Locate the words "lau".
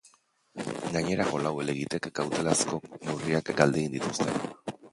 1.47-1.51